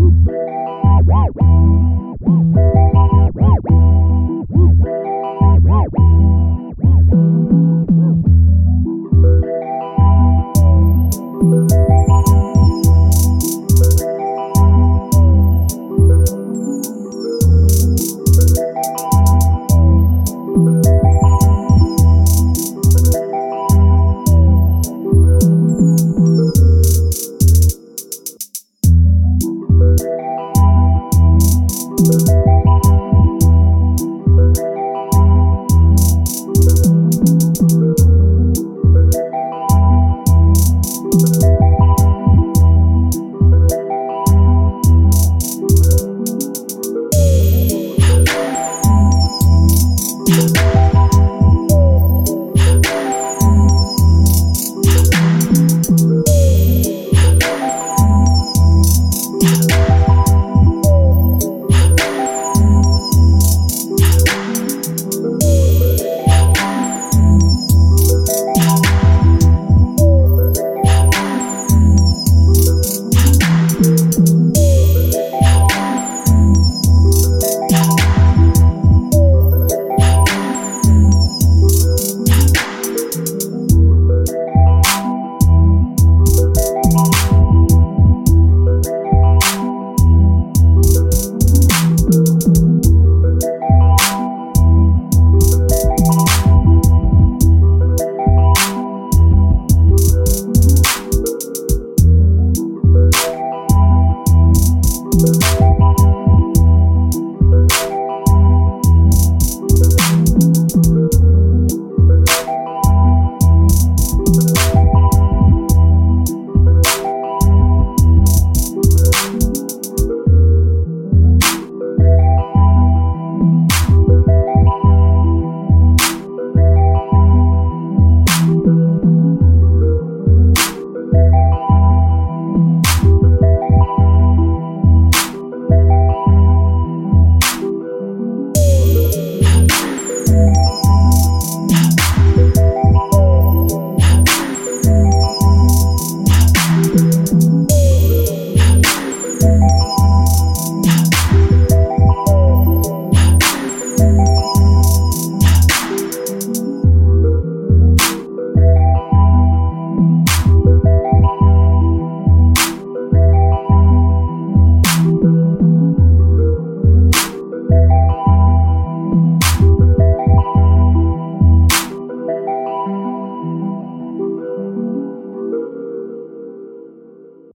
[0.00, 0.49] Woo.